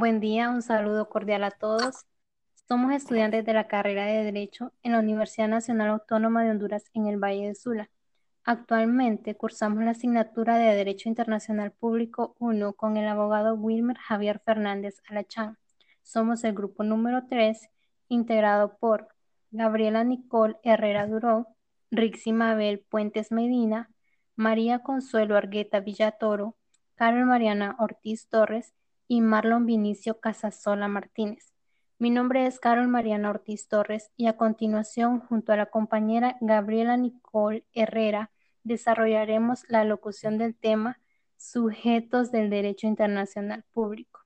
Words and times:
Buen 0.00 0.18
día, 0.18 0.48
un 0.48 0.62
saludo 0.62 1.10
cordial 1.10 1.44
a 1.44 1.50
todos. 1.50 2.06
Somos 2.66 2.90
estudiantes 2.94 3.44
de 3.44 3.52
la 3.52 3.68
carrera 3.68 4.06
de 4.06 4.24
Derecho 4.24 4.72
en 4.82 4.92
la 4.92 5.00
Universidad 5.00 5.46
Nacional 5.46 5.90
Autónoma 5.90 6.42
de 6.42 6.52
Honduras 6.52 6.84
en 6.94 7.06
el 7.06 7.18
Valle 7.18 7.48
de 7.48 7.54
Sula. 7.54 7.90
Actualmente 8.42 9.34
cursamos 9.36 9.84
la 9.84 9.90
asignatura 9.90 10.56
de 10.56 10.74
Derecho 10.74 11.10
Internacional 11.10 11.72
Público 11.72 12.34
1 12.38 12.72
con 12.72 12.96
el 12.96 13.06
abogado 13.08 13.54
Wilmer 13.56 13.98
Javier 13.98 14.40
Fernández 14.42 15.02
Alachán. 15.06 15.58
Somos 16.02 16.44
el 16.44 16.54
grupo 16.54 16.82
número 16.82 17.26
3, 17.28 17.68
integrado 18.08 18.78
por 18.78 19.08
Gabriela 19.50 20.02
Nicole 20.02 20.56
Herrera 20.62 21.06
Duró, 21.08 21.46
Rixi 21.90 22.32
Mabel 22.32 22.86
Puentes 22.88 23.30
Medina, 23.30 23.90
María 24.34 24.78
Consuelo 24.78 25.36
Argueta 25.36 25.80
Villatoro, 25.80 26.56
Carol 26.94 27.26
Mariana 27.26 27.76
Ortiz 27.78 28.28
Torres 28.28 28.72
y 29.10 29.22
Marlon 29.22 29.66
Vinicio 29.66 30.20
Casasola 30.20 30.86
Martínez. 30.86 31.52
Mi 31.98 32.10
nombre 32.10 32.46
es 32.46 32.60
Carol 32.60 32.86
Mariana 32.86 33.30
Ortiz 33.30 33.66
Torres 33.66 34.12
y 34.16 34.28
a 34.28 34.36
continuación, 34.36 35.18
junto 35.18 35.52
a 35.52 35.56
la 35.56 35.66
compañera 35.66 36.36
Gabriela 36.40 36.96
Nicole 36.96 37.64
Herrera, 37.72 38.30
desarrollaremos 38.62 39.64
la 39.68 39.82
locución 39.82 40.38
del 40.38 40.54
tema 40.54 41.00
Sujetos 41.36 42.30
del 42.30 42.50
Derecho 42.50 42.86
Internacional 42.86 43.64
Público. 43.72 44.20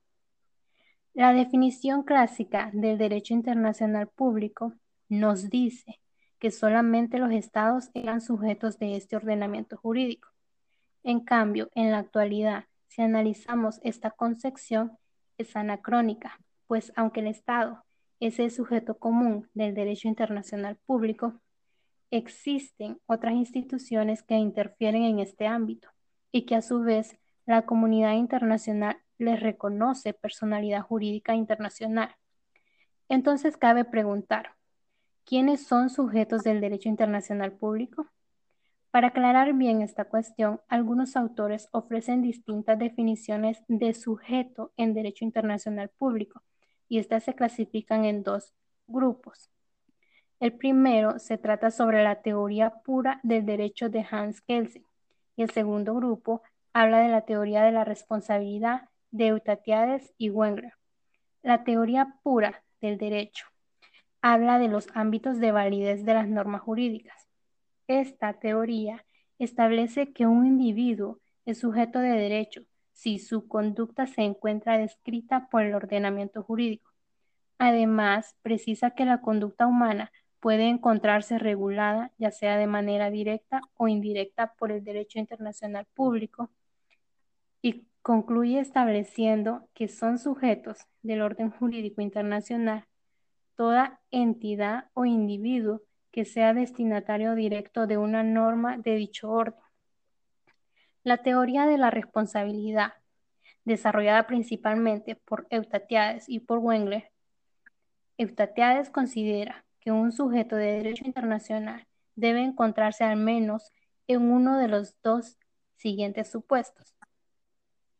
La 1.15 1.33
definición 1.33 2.03
clásica 2.03 2.69
del 2.71 2.99
derecho 2.99 3.33
internacional 3.33 4.07
público 4.07 4.75
nos 5.09 5.49
dice 5.49 5.99
que 6.37 6.51
solamente 6.51 7.17
los 7.17 7.31
estados 7.31 7.89
eran 7.95 8.21
sujetos 8.21 8.77
de 8.77 8.97
este 8.97 9.15
ordenamiento 9.15 9.77
jurídico. 9.77 10.29
En 11.01 11.21
cambio, 11.21 11.71
en 11.73 11.89
la 11.89 11.97
actualidad, 11.97 12.65
si 12.95 13.01
analizamos 13.01 13.81
esta 13.83 14.09
concepción, 14.09 14.97
es 15.37 15.57
anacrónica, 15.57 16.39
pues 16.65 16.93
aunque 16.95 17.19
el 17.19 17.27
Estado 17.27 17.83
es 18.21 18.39
el 18.39 18.51
sujeto 18.51 18.97
común 18.97 19.49
del 19.53 19.73
derecho 19.73 20.07
internacional 20.07 20.77
público, 20.85 21.41
existen 22.09 23.01
otras 23.05 23.33
instituciones 23.33 24.23
que 24.23 24.35
interfieren 24.35 25.03
en 25.03 25.19
este 25.19 25.45
ámbito 25.45 25.89
y 26.31 26.45
que 26.45 26.55
a 26.55 26.61
su 26.61 26.79
vez 26.83 27.17
la 27.45 27.65
comunidad 27.65 28.13
internacional 28.13 28.97
les 29.17 29.41
reconoce 29.41 30.13
personalidad 30.13 30.81
jurídica 30.81 31.35
internacional. 31.35 32.15
Entonces 33.09 33.57
cabe 33.57 33.83
preguntar, 33.83 34.55
¿quiénes 35.25 35.67
son 35.67 35.89
sujetos 35.89 36.43
del 36.43 36.61
derecho 36.61 36.87
internacional 36.87 37.51
público? 37.51 38.09
Para 38.95 39.07
aclarar 39.07 39.51
bien 39.51 39.81
esta 39.81 40.05
cuestión, 40.05 40.61
algunos 40.69 41.17
autores 41.17 41.67
ofrecen 41.73 42.21
distintas 42.21 42.79
definiciones 42.79 43.61
de 43.67 43.93
sujeto 43.93 44.71
en 44.77 44.93
derecho 44.93 45.25
internacional 45.25 45.89
público 45.89 46.43
y 46.87 46.99
estas 46.99 47.25
se 47.25 47.35
clasifican 47.35 48.05
en 48.05 48.23
dos 48.23 48.53
grupos. 48.87 49.51
El 50.39 50.53
primero 50.53 51.19
se 51.19 51.37
trata 51.37 51.71
sobre 51.71 52.05
la 52.05 52.21
teoría 52.21 52.69
pura 52.85 53.19
del 53.21 53.45
derecho 53.45 53.89
de 53.89 54.05
Hans 54.09 54.39
Kelsen 54.39 54.85
y 55.35 55.43
el 55.43 55.49
segundo 55.49 55.93
grupo 55.95 56.41
habla 56.71 56.99
de 56.99 57.09
la 57.09 57.25
teoría 57.25 57.63
de 57.63 57.73
la 57.73 57.83
responsabilidad 57.83 58.87
de 59.11 59.27
Eutatiades 59.27 60.13
y 60.17 60.29
Wenger. 60.29 60.71
La 61.43 61.65
teoría 61.65 62.15
pura 62.23 62.63
del 62.79 62.97
derecho 62.97 63.45
habla 64.21 64.57
de 64.57 64.69
los 64.69 64.87
ámbitos 64.93 65.39
de 65.39 65.51
validez 65.51 66.05
de 66.05 66.13
las 66.13 66.29
normas 66.29 66.61
jurídicas 66.61 67.24
esta 67.87 68.33
teoría 68.33 69.05
establece 69.39 70.13
que 70.13 70.27
un 70.27 70.45
individuo 70.45 71.19
es 71.45 71.59
sujeto 71.59 71.99
de 71.99 72.09
derecho 72.09 72.61
si 72.93 73.19
su 73.19 73.47
conducta 73.47 74.07
se 74.07 74.21
encuentra 74.21 74.77
descrita 74.77 75.49
por 75.49 75.63
el 75.63 75.75
ordenamiento 75.75 76.43
jurídico. 76.43 76.91
Además, 77.57 78.35
precisa 78.41 78.91
que 78.91 79.05
la 79.05 79.21
conducta 79.21 79.67
humana 79.67 80.11
puede 80.39 80.69
encontrarse 80.69 81.39
regulada 81.39 82.11
ya 82.17 82.31
sea 82.31 82.57
de 82.57 82.67
manera 82.67 83.09
directa 83.09 83.61
o 83.75 83.87
indirecta 83.87 84.53
por 84.57 84.71
el 84.71 84.83
derecho 84.83 85.19
internacional 85.19 85.87
público 85.93 86.49
y 87.61 87.87
concluye 88.01 88.59
estableciendo 88.59 89.67
que 89.73 89.87
son 89.87 90.19
sujetos 90.19 90.77
del 91.01 91.21
orden 91.21 91.49
jurídico 91.49 92.01
internacional 92.01 92.85
toda 93.55 93.99
entidad 94.11 94.89
o 94.93 95.05
individuo 95.05 95.81
que 96.15 96.23
sea 96.23 96.53
destinatario 96.53 97.35
directo 97.35 97.87
de 97.87 97.97
una 97.97 98.23
norma 98.23 98.77
de 98.77 98.95
dicho 98.95 99.29
orden. 99.29 99.59
La 101.03 101.17
teoría 101.17 101.65
de 101.65 101.77
la 101.77 101.91
responsabilidad, 101.91 102.93
desarrollada 103.65 104.25
principalmente 104.25 105.17
por 105.17 105.45
Eutatiades 105.49 106.29
y 106.29 106.39
por 106.39 106.59
Wengler, 106.59 107.11
Eutatiades 108.17 108.89
considera 108.89 109.65
que 109.81 109.91
un 109.91 110.13
sujeto 110.13 110.55
de 110.55 110.71
derecho 110.71 111.03
internacional 111.05 111.85
debe 112.15 112.43
encontrarse 112.43 113.03
al 113.03 113.17
menos 113.17 113.73
en 114.07 114.31
uno 114.31 114.57
de 114.57 114.69
los 114.69 114.95
dos 115.01 115.37
siguientes 115.75 116.31
supuestos. 116.31 116.95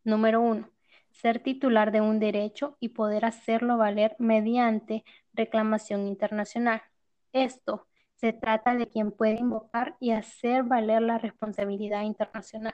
Número 0.06 0.40
uno, 0.40 0.70
ser 1.12 1.44
titular 1.44 1.92
de 1.92 2.00
un 2.00 2.22
derecho 2.22 2.78
y 2.80 2.90
poder 2.90 3.25
hacerlo 3.25 3.75
valer 3.75 4.16
mediante 4.20 5.04
reclamación 5.34 6.08
internacional. 6.08 6.81
Esto 7.34 7.90
se 8.16 8.34
trata 8.34 8.76
de 8.76 8.88
quien 8.88 9.12
puede 9.12 9.40
invocar 9.40 9.98
y 10.00 10.12
hacer 10.12 10.64
valer 10.64 11.02
la 11.02 11.18
responsabilidad 11.18 12.03
internacional. 12.03 12.74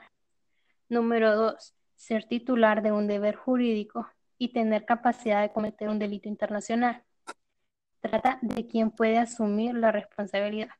Número 0.88 1.34
dos, 1.36 1.74
ser 1.94 2.24
titular 2.24 2.82
de 2.82 2.92
un 2.92 3.06
deber 3.06 3.34
jurídico 3.34 4.08
y 4.38 4.52
tener 4.52 4.84
capacidad 4.84 5.42
de 5.42 5.52
cometer 5.52 5.88
un 5.88 5.98
delito 5.98 6.28
internacional. 6.28 7.02
Trata 8.00 8.38
de 8.42 8.66
quien 8.66 8.90
puede 8.90 9.18
asumir 9.18 9.74
la 9.74 9.92
responsabilidad. 9.92 10.70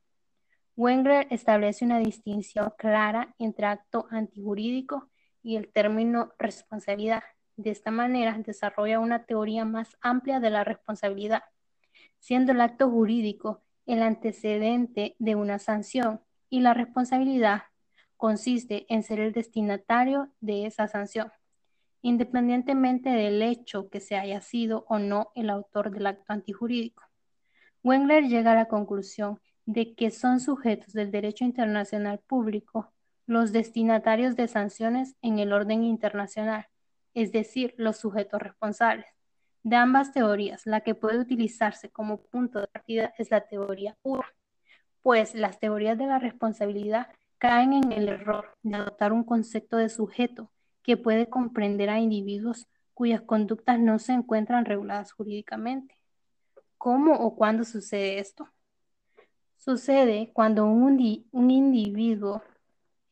Wenger 0.77 1.27
establece 1.31 1.85
una 1.85 1.99
distinción 1.99 2.73
clara 2.79 3.35
entre 3.39 3.67
acto 3.67 4.07
antijurídico 4.11 5.11
y 5.43 5.57
el 5.57 5.71
término 5.71 6.33
responsabilidad. 6.39 7.23
De 7.57 7.71
esta 7.71 7.91
manera 7.91 8.39
desarrolla 8.39 8.99
una 8.99 9.25
teoría 9.25 9.65
más 9.65 9.97
amplia 10.01 10.41
de 10.41 10.51
la 10.51 10.65
responsabilidad, 10.65 11.45
siendo 12.19 12.53
el 12.53 12.61
acto 12.61 12.89
jurídico 12.91 13.63
el 13.87 14.03
antecedente 14.03 15.17
de 15.19 15.35
una 15.35 15.59
sanción 15.59 16.21
y 16.49 16.61
la 16.61 16.75
responsabilidad 16.75 17.63
consiste 18.17 18.87
en 18.89 19.03
ser 19.03 19.21
el 19.21 19.33
destinatario 19.33 20.33
de 20.41 20.67
esa 20.67 20.87
sanción, 20.87 21.33
independientemente 22.03 23.11
del 23.11 23.43
hecho 23.43 23.89
que 23.91 24.01
se 24.01 24.17
haya 24.17 24.41
sido 24.41 24.85
o 24.89 24.99
no 24.99 25.33
el 25.35 25.51
autor 25.51 25.91
del 25.91 26.07
acto 26.07 26.33
antijurídico. 26.33 27.03
Wengler 27.83 28.29
llega 28.29 28.53
a 28.53 28.57
la 28.57 28.69
conclusión 28.69 29.41
de 29.67 29.95
que 29.95 30.11
son 30.11 30.41
sujetos 30.41 30.93
del 30.93 31.11
derecho 31.11 31.45
internacional 31.45 32.21
público 32.21 32.93
los 33.27 33.53
destinatarios 33.53 34.37
de 34.37 34.49
sanciones 34.49 35.17
en 35.23 35.39
el 35.39 35.53
orden 35.53 35.85
internacional, 35.85 36.67
es 37.15 37.33
decir, 37.33 37.75
los 37.77 37.97
sujetos 37.97 38.41
responsables. 38.41 39.07
De 39.63 39.77
ambas 39.77 40.13
teorías, 40.13 40.67
la 40.67 40.81
que 40.81 40.95
puede 40.95 41.19
utilizarse 41.19 41.91
como 41.91 42.23
punto 42.23 42.61
de 42.61 42.67
partida 42.67 43.15
es 43.19 43.31
la 43.31 43.43
teoría 43.43 43.97
pura, 44.03 44.27
pues 45.03 45.35
las 45.35 45.61
teorías 45.61 45.97
de 45.99 46.07
la 46.07 46.19
responsabilidad 46.19 47.09
caen 47.39 47.73
en 47.73 47.93
el 47.93 48.09
error 48.09 48.57
de 48.63 48.77
adoptar 48.77 49.13
un 49.13 49.25
concepto 49.25 49.77
de 49.77 49.89
sujeto 49.89 50.51
que 50.83 50.97
puede 50.97 51.29
comprender 51.29 51.91
a 51.91 52.01
individuos 52.01 52.69
cuyas 52.95 53.23
conductas 53.23 53.79
no 53.79 53.99
se 53.99 54.13
encuentran 54.13 54.65
reguladas 54.65 55.13
jurídicamente. 55.13 55.97
¿Cómo 56.77 57.15
o 57.15 57.37
cuándo 57.37 57.65
sucede 57.65 58.19
esto? 58.19 58.49
Sucede 59.57 60.31
cuando 60.33 60.67
un, 60.67 61.25
un 61.31 61.51
individuo 61.51 62.43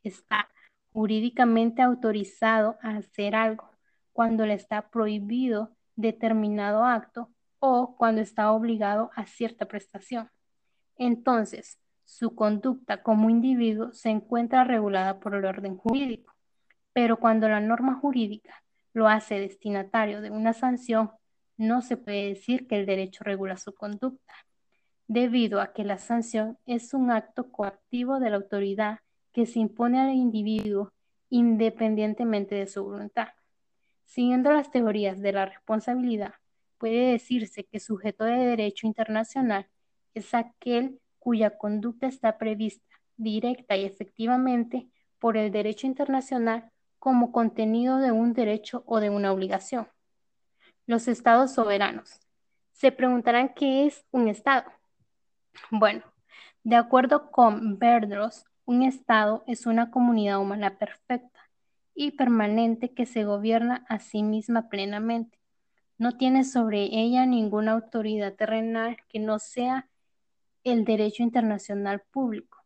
está 0.02 0.48
jurídicamente 0.92 1.82
autorizado 1.82 2.76
a 2.82 2.96
hacer 2.96 3.36
algo, 3.36 3.70
cuando 4.12 4.46
le 4.46 4.54
está 4.54 4.90
prohibido 4.90 5.76
determinado 6.00 6.84
acto 6.84 7.30
o 7.58 7.96
cuando 7.96 8.20
está 8.20 8.52
obligado 8.52 9.10
a 9.14 9.26
cierta 9.26 9.66
prestación. 9.66 10.30
Entonces, 10.96 11.78
su 12.04 12.34
conducta 12.34 13.02
como 13.02 13.30
individuo 13.30 13.92
se 13.92 14.10
encuentra 14.10 14.64
regulada 14.64 15.20
por 15.20 15.34
el 15.34 15.44
orden 15.44 15.76
jurídico, 15.76 16.34
pero 16.92 17.18
cuando 17.18 17.48
la 17.48 17.60
norma 17.60 17.94
jurídica 17.94 18.62
lo 18.92 19.06
hace 19.06 19.38
destinatario 19.38 20.20
de 20.20 20.30
una 20.30 20.52
sanción, 20.52 21.12
no 21.56 21.82
se 21.82 21.96
puede 21.96 22.28
decir 22.28 22.66
que 22.66 22.76
el 22.76 22.86
derecho 22.86 23.22
regula 23.22 23.56
su 23.56 23.74
conducta, 23.74 24.34
debido 25.06 25.60
a 25.60 25.72
que 25.72 25.84
la 25.84 25.98
sanción 25.98 26.58
es 26.66 26.94
un 26.94 27.10
acto 27.10 27.52
coactivo 27.52 28.18
de 28.18 28.30
la 28.30 28.36
autoridad 28.36 29.00
que 29.32 29.46
se 29.46 29.60
impone 29.60 30.00
al 30.00 30.10
individuo 30.10 30.92
independientemente 31.28 32.56
de 32.56 32.66
su 32.66 32.82
voluntad. 32.82 33.28
Siguiendo 34.10 34.50
las 34.50 34.72
teorías 34.72 35.20
de 35.20 35.30
la 35.30 35.46
responsabilidad, 35.46 36.34
puede 36.78 37.12
decirse 37.12 37.62
que 37.62 37.78
sujeto 37.78 38.24
de 38.24 38.44
derecho 38.44 38.88
internacional 38.88 39.68
es 40.14 40.34
aquel 40.34 41.00
cuya 41.20 41.56
conducta 41.56 42.08
está 42.08 42.36
prevista 42.36 42.84
directa 43.16 43.76
y 43.76 43.84
efectivamente 43.84 44.88
por 45.20 45.36
el 45.36 45.52
derecho 45.52 45.86
internacional 45.86 46.72
como 46.98 47.30
contenido 47.30 47.98
de 47.98 48.10
un 48.10 48.32
derecho 48.32 48.82
o 48.84 48.98
de 48.98 49.10
una 49.10 49.30
obligación. 49.30 49.86
Los 50.86 51.06
estados 51.06 51.54
soberanos. 51.54 52.18
Se 52.72 52.90
preguntarán 52.90 53.54
qué 53.54 53.86
es 53.86 54.04
un 54.10 54.26
estado. 54.26 54.72
Bueno, 55.70 56.02
de 56.64 56.74
acuerdo 56.74 57.30
con 57.30 57.78
Verdros, 57.78 58.44
un 58.64 58.82
estado 58.82 59.44
es 59.46 59.66
una 59.66 59.92
comunidad 59.92 60.40
humana 60.40 60.78
perfecta 60.78 61.49
y 62.02 62.12
permanente 62.12 62.94
que 62.94 63.04
se 63.04 63.24
gobierna 63.24 63.84
a 63.86 63.98
sí 63.98 64.22
misma 64.22 64.70
plenamente. 64.70 65.38
No 65.98 66.16
tiene 66.16 66.44
sobre 66.44 66.84
ella 66.84 67.26
ninguna 67.26 67.72
autoridad 67.72 68.32
terrenal 68.36 68.96
que 69.10 69.18
no 69.18 69.38
sea 69.38 69.86
el 70.64 70.86
derecho 70.86 71.22
internacional 71.22 72.00
público. 72.10 72.64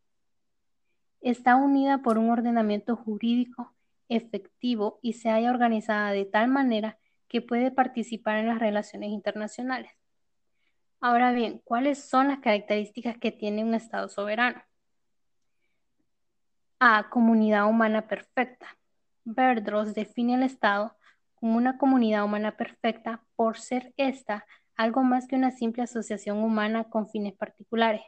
Está 1.20 1.56
unida 1.56 1.98
por 1.98 2.16
un 2.16 2.30
ordenamiento 2.30 2.94
jurídico 2.94 3.74
efectivo 4.08 5.00
y 5.02 5.14
se 5.14 5.30
haya 5.30 5.50
organizada 5.50 6.12
de 6.12 6.26
tal 6.26 6.46
manera 6.46 6.96
que 7.26 7.42
puede 7.42 7.72
participar 7.72 8.36
en 8.36 8.46
las 8.46 8.60
relaciones 8.60 9.10
internacionales. 9.10 9.90
Ahora 11.00 11.32
bien, 11.32 11.60
¿cuáles 11.64 11.98
son 12.08 12.28
las 12.28 12.38
características 12.38 13.18
que 13.18 13.32
tiene 13.32 13.64
un 13.64 13.74
Estado 13.74 14.08
soberano? 14.08 14.62
A. 16.78 17.10
Comunidad 17.10 17.68
humana 17.68 18.06
perfecta. 18.06 18.78
Verdros 19.24 19.94
define 19.94 20.34
el 20.34 20.42
Estado 20.42 20.96
como 21.34 21.56
una 21.56 21.78
comunidad 21.78 22.24
humana 22.24 22.56
perfecta 22.56 23.24
por 23.36 23.58
ser 23.58 23.92
ésta 23.96 24.46
algo 24.76 25.02
más 25.02 25.26
que 25.26 25.36
una 25.36 25.50
simple 25.50 25.82
asociación 25.82 26.38
humana 26.38 26.84
con 26.84 27.08
fines 27.08 27.34
particulares, 27.34 28.02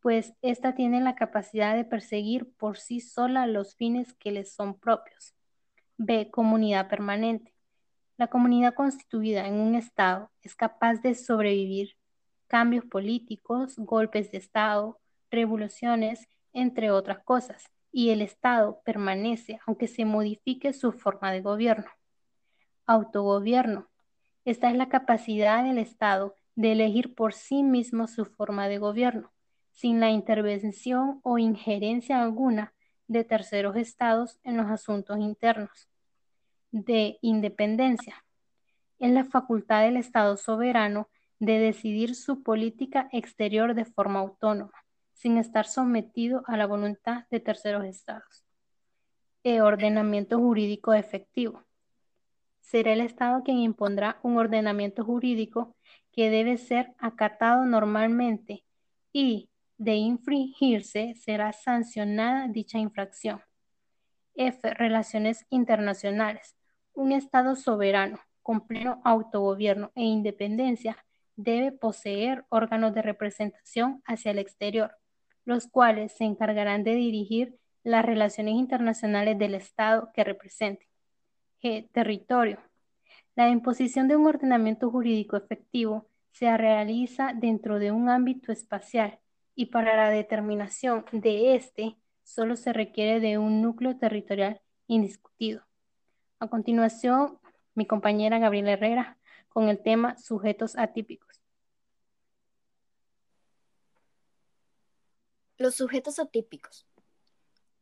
pues 0.00 0.32
ésta 0.42 0.74
tiene 0.74 1.00
la 1.00 1.14
capacidad 1.14 1.76
de 1.76 1.84
perseguir 1.84 2.50
por 2.56 2.78
sí 2.78 3.00
sola 3.00 3.46
los 3.46 3.76
fines 3.76 4.14
que 4.14 4.32
les 4.32 4.52
son 4.54 4.78
propios. 4.78 5.34
B. 5.98 6.30
Comunidad 6.30 6.88
permanente. 6.88 7.54
La 8.16 8.28
comunidad 8.28 8.74
constituida 8.74 9.46
en 9.46 9.54
un 9.54 9.74
Estado 9.74 10.30
es 10.42 10.54
capaz 10.54 11.00
de 11.02 11.14
sobrevivir 11.14 11.96
cambios 12.46 12.84
políticos, 12.84 13.74
golpes 13.76 14.30
de 14.32 14.38
Estado, 14.38 14.98
revoluciones, 15.30 16.28
entre 16.52 16.90
otras 16.90 17.22
cosas, 17.22 17.64
y 17.92 18.10
el 18.10 18.22
Estado 18.22 18.80
permanece 18.84 19.60
aunque 19.66 19.88
se 19.88 20.04
modifique 20.04 20.72
su 20.72 20.92
forma 20.92 21.32
de 21.32 21.40
gobierno. 21.40 21.90
Autogobierno. 22.86 23.88
Esta 24.44 24.70
es 24.70 24.76
la 24.76 24.88
capacidad 24.88 25.64
del 25.64 25.78
Estado 25.78 26.34
de 26.54 26.72
elegir 26.72 27.14
por 27.14 27.32
sí 27.32 27.62
mismo 27.62 28.06
su 28.06 28.24
forma 28.24 28.68
de 28.68 28.78
gobierno, 28.78 29.32
sin 29.70 30.00
la 30.00 30.10
intervención 30.10 31.20
o 31.22 31.38
injerencia 31.38 32.22
alguna 32.22 32.74
de 33.06 33.24
terceros 33.24 33.76
estados 33.76 34.38
en 34.44 34.56
los 34.56 34.70
asuntos 34.70 35.18
internos. 35.18 35.88
De 36.70 37.18
independencia. 37.22 38.24
Es 38.98 39.10
la 39.10 39.24
facultad 39.24 39.82
del 39.82 39.96
Estado 39.96 40.36
soberano 40.36 41.08
de 41.38 41.58
decidir 41.58 42.14
su 42.14 42.42
política 42.42 43.08
exterior 43.12 43.74
de 43.74 43.86
forma 43.86 44.20
autónoma, 44.20 44.84
sin 45.20 45.36
estar 45.36 45.66
sometido 45.66 46.42
a 46.46 46.56
la 46.56 46.66
voluntad 46.66 47.26
de 47.30 47.40
terceros 47.40 47.84
estados. 47.84 48.42
E 49.42 49.60
ordenamiento 49.60 50.38
jurídico 50.38 50.94
efectivo. 50.94 51.62
Será 52.60 52.94
el 52.94 53.02
Estado 53.02 53.42
quien 53.42 53.58
impondrá 53.58 54.18
un 54.22 54.38
ordenamiento 54.38 55.04
jurídico 55.04 55.76
que 56.10 56.30
debe 56.30 56.56
ser 56.56 56.94
acatado 56.96 57.66
normalmente 57.66 58.64
y, 59.12 59.50
de 59.76 59.96
infringirse, 59.96 61.14
será 61.16 61.52
sancionada 61.52 62.48
dicha 62.48 62.78
infracción. 62.78 63.42
F. 64.34 64.72
Relaciones 64.72 65.44
internacionales. 65.50 66.56
Un 66.94 67.12
Estado 67.12 67.56
soberano, 67.56 68.18
con 68.42 68.66
pleno 68.66 69.02
autogobierno 69.04 69.92
e 69.94 70.02
independencia, 70.02 71.04
debe 71.36 71.72
poseer 71.72 72.46
órganos 72.48 72.94
de 72.94 73.02
representación 73.02 74.02
hacia 74.06 74.30
el 74.30 74.38
exterior, 74.38 74.96
los 75.44 75.66
cuales 75.66 76.12
se 76.16 76.24
encargarán 76.24 76.84
de 76.84 76.94
dirigir 76.94 77.56
las 77.82 78.04
relaciones 78.04 78.54
internacionales 78.54 79.38
del 79.38 79.54
Estado 79.54 80.10
que 80.14 80.24
represente. 80.24 80.86
G. 81.62 81.90
Territorio. 81.92 82.58
La 83.36 83.48
imposición 83.48 84.08
de 84.08 84.16
un 84.16 84.26
ordenamiento 84.26 84.90
jurídico 84.90 85.36
efectivo 85.36 86.08
se 86.32 86.56
realiza 86.56 87.32
dentro 87.34 87.78
de 87.78 87.92
un 87.92 88.08
ámbito 88.08 88.52
espacial 88.52 89.18
y 89.54 89.66
para 89.66 89.96
la 89.96 90.10
determinación 90.10 91.04
de 91.12 91.54
este 91.54 91.96
solo 92.22 92.56
se 92.56 92.72
requiere 92.72 93.20
de 93.20 93.38
un 93.38 93.62
núcleo 93.62 93.96
territorial 93.96 94.60
indiscutido. 94.86 95.62
A 96.38 96.48
continuación, 96.48 97.38
mi 97.74 97.86
compañera 97.86 98.38
Gabriela 98.38 98.72
Herrera 98.72 99.18
con 99.48 99.68
el 99.68 99.82
tema 99.82 100.16
sujetos 100.16 100.76
atípicos. 100.76 101.29
Los 105.60 105.74
sujetos 105.74 106.18
atípicos. 106.18 106.86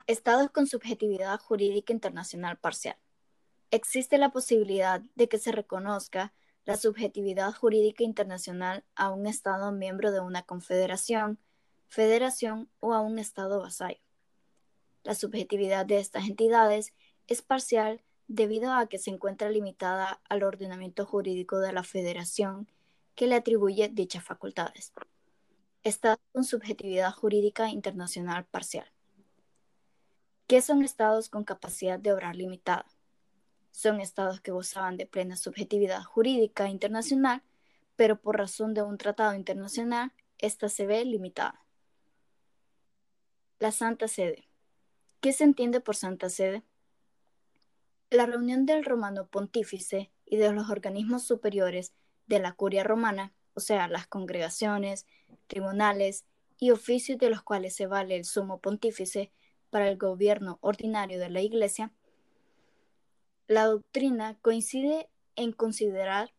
Estados 0.08 0.50
con 0.50 0.66
subjetividad 0.66 1.38
jurídica 1.38 1.92
internacional 1.92 2.58
parcial. 2.58 2.96
Existe 3.70 4.18
la 4.18 4.32
posibilidad 4.32 5.00
de 5.14 5.28
que 5.28 5.38
se 5.38 5.52
reconozca 5.52 6.32
la 6.64 6.76
subjetividad 6.76 7.52
jurídica 7.54 8.02
internacional 8.02 8.82
a 8.96 9.10
un 9.10 9.28
Estado 9.28 9.70
miembro 9.70 10.10
de 10.10 10.18
una 10.18 10.42
confederación, 10.42 11.38
federación 11.86 12.68
o 12.80 12.94
a 12.94 13.00
un 13.00 13.20
Estado 13.20 13.60
vasallo. 13.60 14.00
La 15.04 15.14
subjetividad 15.14 15.86
de 15.86 16.00
estas 16.00 16.26
entidades 16.26 16.92
es 17.28 17.42
parcial 17.42 18.02
debido 18.26 18.72
a 18.72 18.88
que 18.88 18.98
se 18.98 19.10
encuentra 19.10 19.50
limitada 19.50 20.20
al 20.28 20.42
ordenamiento 20.42 21.06
jurídico 21.06 21.60
de 21.60 21.72
la 21.72 21.84
Federación 21.84 22.66
que 23.14 23.28
le 23.28 23.36
atribuye 23.36 23.88
dichas 23.88 24.24
facultades. 24.24 24.92
Estados 25.84 26.18
con 26.32 26.42
subjetividad 26.42 27.12
jurídica 27.12 27.68
internacional 27.68 28.44
parcial. 28.44 28.90
¿Qué 30.48 30.60
son 30.60 30.82
estados 30.82 31.28
con 31.28 31.44
capacidad 31.44 32.00
de 32.00 32.12
obrar 32.12 32.34
limitada? 32.34 32.86
Son 33.70 34.00
estados 34.00 34.40
que 34.40 34.50
gozaban 34.50 34.96
de 34.96 35.06
plena 35.06 35.36
subjetividad 35.36 36.02
jurídica 36.02 36.68
internacional, 36.68 37.42
pero 37.94 38.20
por 38.20 38.36
razón 38.36 38.74
de 38.74 38.82
un 38.82 38.98
tratado 38.98 39.34
internacional, 39.34 40.12
ésta 40.38 40.68
se 40.68 40.84
ve 40.84 41.04
limitada. 41.04 41.64
La 43.60 43.70
Santa 43.70 44.08
Sede. 44.08 44.48
¿Qué 45.20 45.32
se 45.32 45.44
entiende 45.44 45.80
por 45.80 45.94
Santa 45.94 46.28
Sede? 46.28 46.64
La 48.10 48.26
reunión 48.26 48.66
del 48.66 48.84
romano 48.84 49.28
pontífice 49.28 50.10
y 50.26 50.38
de 50.38 50.52
los 50.52 50.70
organismos 50.70 51.22
superiores 51.22 51.92
de 52.26 52.40
la 52.40 52.52
curia 52.52 52.82
romana, 52.82 53.32
o 53.58 53.60
sea, 53.60 53.88
las 53.88 54.06
congregaciones, 54.06 55.04
tribunales 55.48 56.24
y 56.60 56.70
oficios 56.70 57.18
de 57.18 57.28
los 57.28 57.42
cuales 57.42 57.74
se 57.74 57.88
vale 57.88 58.14
el 58.14 58.24
sumo 58.24 58.60
pontífice 58.60 59.32
para 59.70 59.88
el 59.88 59.98
gobierno 59.98 60.58
ordinario 60.60 61.18
de 61.18 61.28
la 61.28 61.40
Iglesia, 61.40 61.92
la 63.48 63.64
doctrina 63.64 64.38
coincide 64.42 65.08
en 65.34 65.50
considerar 65.50 66.32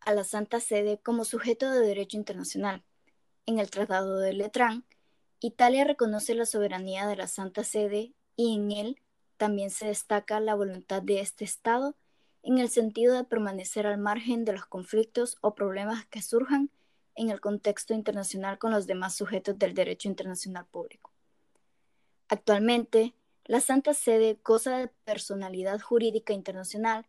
a 0.00 0.14
la 0.14 0.24
Santa 0.24 0.58
Sede 0.58 0.98
como 1.02 1.26
sujeto 1.26 1.70
de 1.70 1.86
derecho 1.86 2.16
internacional. 2.16 2.82
En 3.44 3.58
el 3.58 3.68
Tratado 3.68 4.18
de 4.18 4.32
Letrán, 4.32 4.86
Italia 5.40 5.84
reconoce 5.84 6.34
la 6.34 6.46
soberanía 6.46 7.06
de 7.06 7.16
la 7.16 7.26
Santa 7.26 7.62
Sede 7.62 8.14
y 8.36 8.54
en 8.54 8.72
él 8.72 9.02
también 9.36 9.68
se 9.68 9.88
destaca 9.88 10.40
la 10.40 10.54
voluntad 10.54 11.02
de 11.02 11.20
este 11.20 11.44
Estado 11.44 11.94
en 12.42 12.58
el 12.58 12.70
sentido 12.70 13.14
de 13.14 13.24
permanecer 13.24 13.86
al 13.86 13.98
margen 13.98 14.44
de 14.44 14.52
los 14.52 14.66
conflictos 14.66 15.36
o 15.40 15.54
problemas 15.54 16.06
que 16.06 16.22
surjan 16.22 16.70
en 17.14 17.30
el 17.30 17.40
contexto 17.40 17.92
internacional 17.92 18.58
con 18.58 18.70
los 18.70 18.86
demás 18.86 19.14
sujetos 19.14 19.58
del 19.58 19.74
derecho 19.74 20.08
internacional 20.08 20.66
público. 20.66 21.12
Actualmente, 22.28 23.14
la 23.44 23.60
Santa 23.60 23.94
Sede 23.94 24.38
goza 24.44 24.78
de 24.78 24.88
personalidad 25.04 25.80
jurídica 25.80 26.32
internacional 26.32 27.06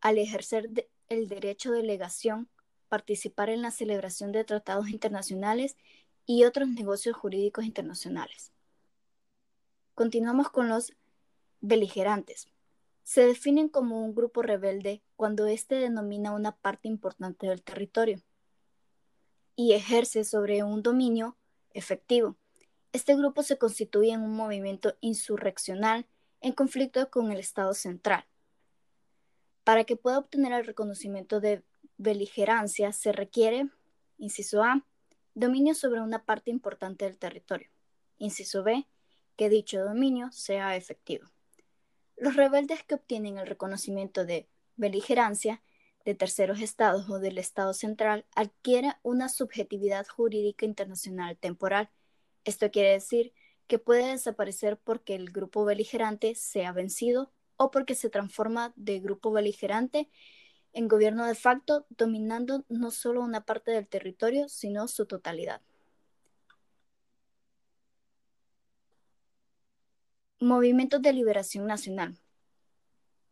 al 0.00 0.18
ejercer 0.18 0.70
el 1.08 1.28
derecho 1.28 1.72
de 1.72 1.78
delegación, 1.78 2.48
participar 2.88 3.50
en 3.50 3.62
la 3.62 3.70
celebración 3.70 4.30
de 4.32 4.44
tratados 4.44 4.90
internacionales 4.90 5.76
y 6.26 6.44
otros 6.44 6.68
negocios 6.68 7.16
jurídicos 7.16 7.64
internacionales. 7.64 8.52
Continuamos 9.94 10.50
con 10.50 10.68
los 10.68 10.92
Beligerantes. 11.60 12.46
Se 13.08 13.26
definen 13.26 13.70
como 13.70 14.04
un 14.04 14.14
grupo 14.14 14.42
rebelde 14.42 15.02
cuando 15.16 15.46
éste 15.46 15.76
denomina 15.76 16.34
una 16.34 16.54
parte 16.54 16.88
importante 16.88 17.46
del 17.46 17.62
territorio 17.62 18.22
y 19.56 19.72
ejerce 19.72 20.24
sobre 20.24 20.62
un 20.62 20.82
dominio 20.82 21.38
efectivo. 21.70 22.36
Este 22.92 23.16
grupo 23.16 23.42
se 23.42 23.56
constituye 23.56 24.12
en 24.12 24.20
un 24.20 24.36
movimiento 24.36 24.94
insurreccional 25.00 26.06
en 26.42 26.52
conflicto 26.52 27.10
con 27.10 27.32
el 27.32 27.38
Estado 27.38 27.72
central. 27.72 28.26
Para 29.64 29.84
que 29.84 29.96
pueda 29.96 30.18
obtener 30.18 30.52
el 30.52 30.66
reconocimiento 30.66 31.40
de 31.40 31.62
beligerancia 31.96 32.92
se 32.92 33.12
requiere, 33.12 33.70
inciso 34.18 34.62
A, 34.62 34.84
dominio 35.32 35.74
sobre 35.74 36.02
una 36.02 36.26
parte 36.26 36.50
importante 36.50 37.06
del 37.06 37.16
territorio. 37.16 37.70
Inciso 38.18 38.62
B, 38.62 38.86
que 39.34 39.48
dicho 39.48 39.82
dominio 39.82 40.30
sea 40.30 40.76
efectivo. 40.76 41.30
Los 42.20 42.34
rebeldes 42.34 42.82
que 42.82 42.96
obtienen 42.96 43.38
el 43.38 43.46
reconocimiento 43.46 44.24
de 44.24 44.48
beligerancia 44.76 45.62
de 46.04 46.14
terceros 46.14 46.60
estados 46.60 47.08
o 47.10 47.20
del 47.20 47.38
Estado 47.38 47.72
central 47.74 48.26
adquiere 48.34 48.94
una 49.02 49.28
subjetividad 49.28 50.06
jurídica 50.06 50.66
internacional 50.66 51.36
temporal. 51.36 51.90
Esto 52.44 52.70
quiere 52.70 52.92
decir 52.92 53.32
que 53.68 53.78
puede 53.78 54.10
desaparecer 54.10 54.78
porque 54.78 55.14
el 55.14 55.30
grupo 55.30 55.64
beligerante 55.64 56.34
sea 56.34 56.72
vencido 56.72 57.30
o 57.56 57.70
porque 57.70 57.94
se 57.94 58.10
transforma 58.10 58.72
de 58.74 58.98
grupo 58.98 59.30
beligerante 59.30 60.10
en 60.72 60.88
gobierno 60.88 61.26
de 61.26 61.34
facto, 61.34 61.86
dominando 61.90 62.64
no 62.68 62.90
solo 62.90 63.20
una 63.20 63.44
parte 63.44 63.70
del 63.70 63.86
territorio, 63.86 64.48
sino 64.48 64.88
su 64.88 65.06
totalidad. 65.06 65.60
Movimientos 70.40 71.02
de 71.02 71.12
Liberación 71.12 71.66
Nacional. 71.66 72.16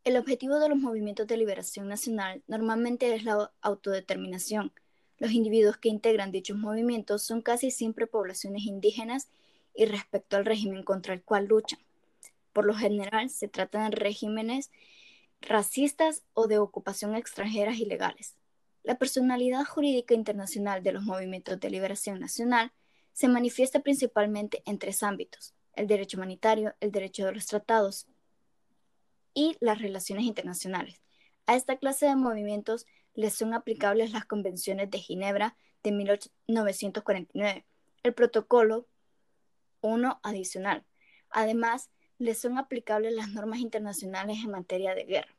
El 0.03 0.17
objetivo 0.17 0.59
de 0.59 0.69
los 0.69 0.77
movimientos 0.77 1.29
de 1.29 1.37
liberación 1.37 1.87
nacional 1.87 2.43
normalmente 2.49 3.15
es 3.15 3.23
la 3.23 3.53
autodeterminación. 3.61 4.73
Los 5.19 5.31
individuos 5.31 5.77
que 5.77 5.89
integran 5.89 6.33
dichos 6.33 6.59
movimientos 6.59 7.23
son 7.23 7.43
casi 7.43 7.71
siempre 7.71 8.09
poblaciones 8.09 8.65
indígenas 8.65 9.29
y 9.73 9.85
respecto 9.85 10.37
al 10.37 10.47
régimen 10.47 10.83
contra 10.83 11.15
el 11.15 11.23
cual 11.23 11.47
luchan. 11.47 11.79
Por 12.53 12.67
lo 12.67 12.75
general, 12.75 13.31
se 13.31 13.47
trata 13.47 13.85
de 13.85 13.95
regímenes 13.95 14.73
racistas 15.41 16.25
o 16.35 16.49
de 16.49 16.59
ocupación 16.59 17.15
extranjeras 17.15 17.79
ilegales. 17.79 18.35
La 18.83 18.99
personalidad 18.99 19.65
jurídica 19.65 20.15
internacional 20.15 20.83
de 20.83 20.91
los 20.91 21.05
movimientos 21.05 21.61
de 21.61 21.71
liberación 21.71 22.19
nacional 22.19 22.73
se 23.13 23.29
manifiesta 23.29 23.79
principalmente 23.79 24.65
en 24.67 24.81
tres 24.81 25.05
ámbitos, 25.05 25.55
el 25.77 25.87
derecho 25.87 26.17
humanitario, 26.17 26.75
el 26.81 26.91
derecho 26.91 27.27
de 27.27 27.33
los 27.33 27.47
tratados 27.47 28.07
y 29.35 29.57
las 29.61 29.81
relaciones 29.81 30.25
internacionales. 30.25 31.01
A 31.47 31.55
esta 31.55 31.77
clase 31.77 32.07
de 32.07 32.17
movimientos 32.17 32.87
les 33.15 33.35
son 33.35 33.55
aplicables 33.55 34.13
las 34.13 34.25
convenciones 34.25 34.91
de 34.91 34.99
Ginebra 34.99 35.57
de 35.83 35.93
1949, 35.93 37.65
el 38.03 38.15
protocolo 38.15 38.89
1 39.83 40.21
adicional. 40.23 40.85
Además, 41.31 41.91
les 42.19 42.39
son 42.39 42.59
aplicables 42.59 43.15
las 43.15 43.29
normas 43.29 43.61
internacionales 43.61 44.39
en 44.43 44.51
materia 44.51 44.95
de 44.95 45.05
guerra. 45.05 45.37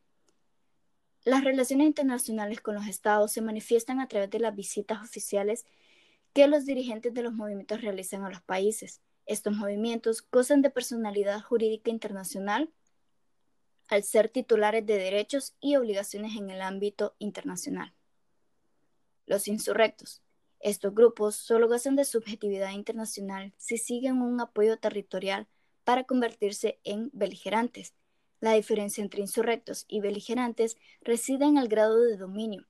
Las 1.25 1.43
relaciones 1.43 1.87
internacionales 1.87 2.61
con 2.61 2.75
los 2.75 2.87
estados 2.87 3.33
se 3.33 3.41
manifiestan 3.41 3.99
a 3.99 4.07
través 4.07 4.29
de 4.29 4.39
las 4.39 4.55
visitas 4.55 5.01
oficiales 5.01 5.65
que 6.33 6.47
los 6.47 6.65
dirigentes 6.65 7.13
de 7.13 7.23
los 7.23 7.33
movimientos 7.33 7.81
realizan 7.81 8.23
a 8.23 8.29
los 8.29 8.41
países. 8.41 9.01
Estos 9.27 9.53
movimientos 9.53 10.25
gozan 10.31 10.61
de 10.61 10.69
personalidad 10.69 11.41
jurídica 11.41 11.91
internacional 11.91 12.71
al 13.89 14.03
ser 14.03 14.29
titulares 14.29 14.85
de 14.85 14.97
derechos 14.97 15.53
y 15.59 15.75
obligaciones 15.75 16.37
en 16.37 16.49
el 16.49 16.61
ámbito 16.61 17.13
internacional. 17.19 17.93
Los 19.25 19.49
insurrectos. 19.49 20.21
Estos 20.61 20.95
grupos 20.95 21.35
solo 21.35 21.67
gozan 21.67 21.97
de 21.97 22.05
subjetividad 22.05 22.71
internacional 22.71 23.53
si 23.57 23.77
siguen 23.77 24.21
un 24.21 24.39
apoyo 24.39 24.77
territorial 24.77 25.47
para 25.83 26.05
convertirse 26.05 26.79
en 26.85 27.09
beligerantes. 27.13 27.93
La 28.39 28.53
diferencia 28.53 29.03
entre 29.03 29.21
insurrectos 29.21 29.83
y 29.89 29.99
beligerantes 29.99 30.77
reside 31.01 31.45
en 31.45 31.57
el 31.57 31.67
grado 31.67 31.99
de 31.99 32.15
dominio. 32.15 32.65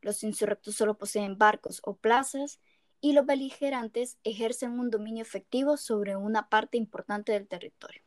Los 0.00 0.22
insurrectos 0.22 0.76
solo 0.76 0.96
poseen 0.96 1.38
barcos 1.38 1.80
o 1.82 1.96
plazas 1.96 2.60
y 3.00 3.12
los 3.12 3.26
beligerantes 3.26 4.18
ejercen 4.24 4.78
un 4.78 4.90
dominio 4.90 5.22
efectivo 5.22 5.76
sobre 5.76 6.16
una 6.16 6.48
parte 6.48 6.76
importante 6.76 7.32
del 7.32 7.46
territorio. 7.46 8.02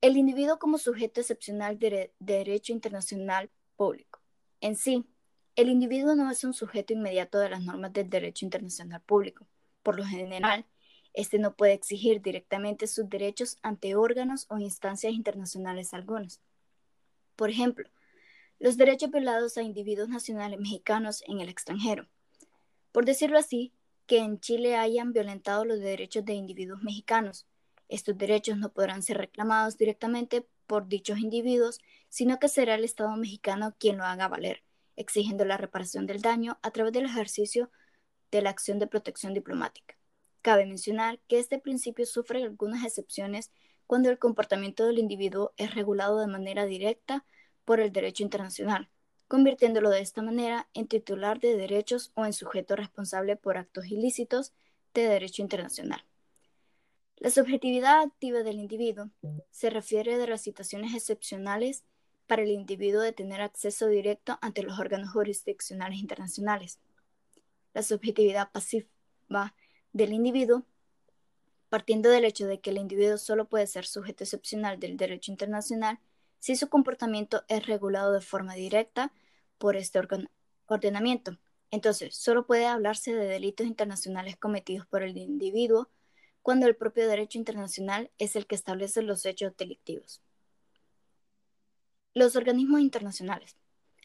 El 0.00 0.16
individuo 0.16 0.58
como 0.58 0.78
sujeto 0.78 1.20
excepcional 1.20 1.78
de 1.78 2.12
derecho 2.18 2.72
internacional 2.72 3.50
público. 3.76 4.20
En 4.60 4.76
sí, 4.76 5.04
el 5.56 5.68
individuo 5.68 6.14
no 6.14 6.30
es 6.30 6.44
un 6.44 6.54
sujeto 6.54 6.92
inmediato 6.92 7.38
de 7.38 7.50
las 7.50 7.62
normas 7.62 7.92
del 7.92 8.08
derecho 8.10 8.44
internacional 8.44 9.00
público. 9.00 9.46
Por 9.82 9.96
lo 9.96 10.04
general, 10.04 10.66
este 11.14 11.38
no 11.38 11.56
puede 11.56 11.72
exigir 11.72 12.20
directamente 12.20 12.86
sus 12.86 13.08
derechos 13.08 13.56
ante 13.62 13.94
órganos 13.96 14.46
o 14.50 14.58
instancias 14.58 15.14
internacionales 15.14 15.94
algunos. 15.94 16.40
Por 17.36 17.50
ejemplo, 17.50 17.88
los 18.58 18.76
derechos 18.76 19.10
violados 19.10 19.56
a 19.56 19.62
individuos 19.62 20.08
nacionales 20.08 20.58
mexicanos 20.58 21.22
en 21.26 21.40
el 21.40 21.48
extranjero. 21.48 22.08
Por 22.92 23.04
decirlo 23.04 23.38
así, 23.38 23.72
que 24.06 24.18
en 24.18 24.40
Chile 24.40 24.76
hayan 24.76 25.12
violentado 25.12 25.64
los 25.64 25.80
derechos 25.80 26.24
de 26.24 26.34
individuos 26.34 26.82
mexicanos. 26.82 27.46
Estos 27.88 28.16
derechos 28.16 28.56
no 28.58 28.72
podrán 28.72 29.02
ser 29.02 29.18
reclamados 29.18 29.76
directamente 29.76 30.46
por 30.66 30.88
dichos 30.88 31.18
individuos, 31.18 31.78
sino 32.08 32.38
que 32.38 32.48
será 32.48 32.74
el 32.76 32.84
Estado 32.84 33.16
mexicano 33.16 33.74
quien 33.78 33.98
lo 33.98 34.04
haga 34.04 34.28
valer 34.28 34.62
exigiendo 34.96 35.44
la 35.44 35.56
reparación 35.56 36.06
del 36.06 36.22
daño 36.22 36.58
a 36.62 36.70
través 36.70 36.92
del 36.92 37.04
ejercicio 37.04 37.70
de 38.30 38.42
la 38.42 38.50
acción 38.50 38.78
de 38.78 38.86
protección 38.86 39.34
diplomática. 39.34 39.96
Cabe 40.42 40.66
mencionar 40.66 41.20
que 41.28 41.38
este 41.38 41.58
principio 41.58 42.06
sufre 42.06 42.42
algunas 42.42 42.84
excepciones 42.84 43.52
cuando 43.86 44.10
el 44.10 44.18
comportamiento 44.18 44.86
del 44.86 44.98
individuo 44.98 45.52
es 45.56 45.74
regulado 45.74 46.18
de 46.18 46.26
manera 46.26 46.66
directa 46.66 47.24
por 47.66 47.80
el 47.80 47.92
derecho 47.92 48.22
internacional, 48.22 48.88
convirtiéndolo 49.28 49.90
de 49.90 50.00
esta 50.00 50.22
manera 50.22 50.68
en 50.72 50.86
titular 50.86 51.40
de 51.40 51.56
derechos 51.56 52.12
o 52.14 52.24
en 52.24 52.32
sujeto 52.32 52.76
responsable 52.76 53.36
por 53.36 53.58
actos 53.58 53.86
ilícitos 53.86 54.54
de 54.94 55.02
derecho 55.02 55.42
internacional. 55.42 56.02
La 57.18 57.30
subjetividad 57.30 58.00
activa 58.00 58.42
del 58.42 58.56
individuo 58.56 59.10
se 59.50 59.68
refiere 59.68 60.16
de 60.16 60.28
las 60.28 60.42
situaciones 60.42 60.94
excepcionales 60.94 61.84
para 62.26 62.42
el 62.42 62.50
individuo 62.50 63.00
de 63.02 63.12
tener 63.12 63.40
acceso 63.40 63.88
directo 63.88 64.38
ante 64.40 64.62
los 64.62 64.78
órganos 64.78 65.10
jurisdiccionales 65.10 65.98
internacionales. 65.98 66.78
La 67.74 67.82
subjetividad 67.82 68.50
pasiva 68.52 68.86
del 69.92 70.12
individuo, 70.12 70.64
partiendo 71.68 72.10
del 72.10 72.24
hecho 72.24 72.46
de 72.46 72.60
que 72.60 72.70
el 72.70 72.78
individuo 72.78 73.18
solo 73.18 73.48
puede 73.48 73.66
ser 73.66 73.86
sujeto 73.86 74.22
excepcional 74.22 74.78
del 74.78 74.96
derecho 74.96 75.32
internacional 75.32 75.98
si 76.46 76.54
su 76.54 76.68
comportamiento 76.68 77.42
es 77.48 77.66
regulado 77.66 78.12
de 78.12 78.20
forma 78.20 78.54
directa 78.54 79.12
por 79.58 79.74
este 79.74 80.00
ordenamiento. 80.68 81.36
Entonces, 81.72 82.14
solo 82.14 82.46
puede 82.46 82.66
hablarse 82.66 83.12
de 83.12 83.26
delitos 83.26 83.66
internacionales 83.66 84.36
cometidos 84.36 84.86
por 84.86 85.02
el 85.02 85.16
individuo 85.16 85.90
cuando 86.42 86.68
el 86.68 86.76
propio 86.76 87.08
derecho 87.08 87.36
internacional 87.36 88.12
es 88.18 88.36
el 88.36 88.46
que 88.46 88.54
establece 88.54 89.02
los 89.02 89.26
hechos 89.26 89.56
delictivos. 89.56 90.22
Los 92.14 92.36
organismos 92.36 92.80
internacionales. 92.80 93.56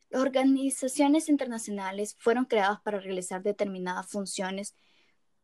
Las 0.10 0.24
organizaciones 0.24 1.30
internacionales 1.30 2.16
fueron 2.18 2.46
creadas 2.46 2.82
para 2.82 3.00
realizar 3.00 3.44
determinadas 3.44 4.08
funciones, 4.08 4.74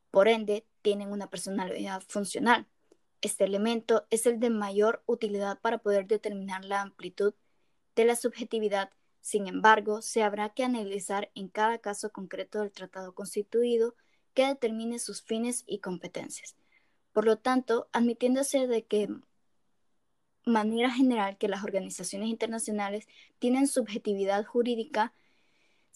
por 0.09 0.27
ende, 0.27 0.65
tienen 0.81 1.11
una 1.11 1.29
personalidad 1.29 2.01
funcional. 2.07 2.65
Este 3.21 3.45
elemento 3.45 4.05
es 4.09 4.25
el 4.25 4.39
de 4.39 4.49
mayor 4.49 5.03
utilidad 5.05 5.59
para 5.59 5.79
poder 5.79 6.07
determinar 6.07 6.63
la 6.65 6.81
amplitud 6.81 7.33
de 7.95 8.05
la 8.05 8.15
subjetividad. 8.15 8.91
Sin 9.21 9.47
embargo, 9.47 10.01
se 10.01 10.23
habrá 10.23 10.49
que 10.49 10.63
analizar 10.63 11.31
en 11.33 11.49
cada 11.49 11.79
caso 11.79 12.11
concreto 12.11 12.59
del 12.59 12.71
tratado 12.71 13.15
constituido 13.15 13.95
que 14.33 14.45
determine 14.45 14.99
sus 14.99 15.23
fines 15.23 15.63
y 15.65 15.79
competencias. 15.79 16.55
Por 17.11 17.25
lo 17.25 17.37
tanto, 17.39 17.89
admitiéndose 17.91 18.67
de 18.67 18.85
que 18.85 19.09
manera 20.45 20.91
general 20.91 21.37
que 21.37 21.47
las 21.47 21.63
organizaciones 21.63 22.29
internacionales 22.29 23.07
tienen 23.39 23.67
subjetividad 23.67 24.45
jurídica, 24.45 25.13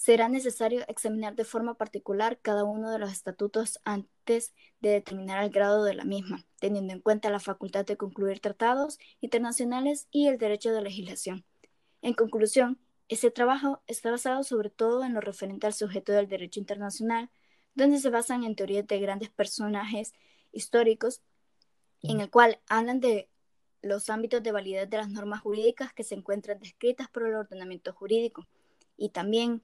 será 0.01 0.29
necesario 0.29 0.84
examinar 0.88 1.36
de 1.36 1.46
forma 1.46 1.75
particular 1.75 2.39
cada 2.41 2.63
uno 2.63 2.89
de 2.89 2.98
los 2.98 3.12
estatutos 3.12 3.79
antes 3.84 4.51
de 4.79 4.89
determinar 4.89 5.43
el 5.43 5.51
grado 5.51 5.84
de 5.84 5.93
la 5.93 6.05
misma, 6.05 6.43
teniendo 6.60 6.91
en 6.91 7.01
cuenta 7.01 7.29
la 7.29 7.39
facultad 7.39 7.86
de 7.86 7.98
concluir 7.98 8.39
tratados 8.39 8.98
internacionales 9.20 10.08
y 10.10 10.25
el 10.25 10.39
derecho 10.39 10.74
de 10.74 10.81
legislación. 10.81 11.46
En 12.01 12.15
conclusión, 12.15 12.79
este 13.10 13.29
trabajo 13.29 13.84
está 13.86 14.10
basado 14.10 14.43
sobre 14.43 14.72
todo 14.72 15.03
en 15.03 15.13
lo 15.13 15.22
referente 15.22 15.67
al 15.67 15.74
sujeto 15.75 16.13
del 16.13 16.27
derecho 16.27 16.60
internacional, 16.60 17.29
donde 17.75 18.00
se 18.00 18.10
basan 18.10 18.43
en 18.43 18.55
teorías 18.55 18.88
de 18.88 19.00
grandes 19.00 19.29
personajes 19.29 20.13
históricos, 20.51 21.22
en 22.01 22.22
el 22.22 22.31
cual 22.31 22.60
hablan 22.67 23.01
de 23.01 23.29
los 23.84 24.10
ámbitos 24.10 24.41
de 24.41 24.51
validez 24.51 24.89
de 24.89 24.98
las 24.98 25.10
normas 25.10 25.41
jurídicas 25.41 25.93
que 25.93 26.03
se 26.03 26.15
encuentran 26.15 26.58
descritas 26.58 27.08
por 27.08 27.27
el 27.27 27.36
ordenamiento 27.36 27.93
jurídico 27.93 28.48
y 28.98 29.10
también 29.10 29.62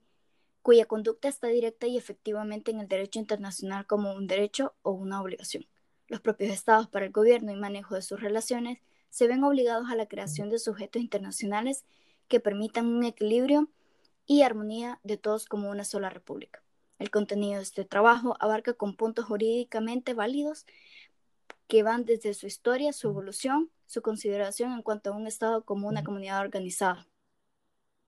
cuya 0.68 0.84
conducta 0.84 1.28
está 1.28 1.46
directa 1.46 1.86
y 1.86 1.96
efectivamente 1.96 2.70
en 2.70 2.80
el 2.80 2.88
derecho 2.88 3.18
internacional 3.18 3.86
como 3.86 4.12
un 4.12 4.26
derecho 4.26 4.74
o 4.82 4.90
una 4.90 5.22
obligación. 5.22 5.66
Los 6.08 6.20
propios 6.20 6.52
estados 6.52 6.88
para 6.88 7.06
el 7.06 7.10
gobierno 7.10 7.50
y 7.50 7.56
manejo 7.56 7.94
de 7.94 8.02
sus 8.02 8.20
relaciones 8.20 8.82
se 9.08 9.26
ven 9.26 9.44
obligados 9.44 9.88
a 9.90 9.96
la 9.96 10.08
creación 10.08 10.50
de 10.50 10.58
sujetos 10.58 11.00
internacionales 11.00 11.86
que 12.28 12.38
permitan 12.38 12.84
un 12.84 13.02
equilibrio 13.04 13.70
y 14.26 14.42
armonía 14.42 15.00
de 15.04 15.16
todos 15.16 15.46
como 15.46 15.70
una 15.70 15.84
sola 15.84 16.10
república. 16.10 16.62
El 16.98 17.10
contenido 17.10 17.56
de 17.56 17.62
este 17.62 17.86
trabajo 17.86 18.36
abarca 18.38 18.74
con 18.74 18.94
puntos 18.94 19.24
jurídicamente 19.24 20.12
válidos 20.12 20.66
que 21.66 21.82
van 21.82 22.04
desde 22.04 22.34
su 22.34 22.46
historia, 22.46 22.92
su 22.92 23.08
evolución, 23.08 23.70
su 23.86 24.02
consideración 24.02 24.74
en 24.74 24.82
cuanto 24.82 25.14
a 25.14 25.16
un 25.16 25.26
Estado 25.26 25.64
como 25.64 25.88
una 25.88 26.04
comunidad 26.04 26.42
organizada. 26.42 27.07